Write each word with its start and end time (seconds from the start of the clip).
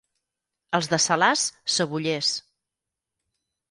Els 0.77 0.89
de 0.93 0.99
Salàs, 1.05 1.45
cebollers. 1.77 2.35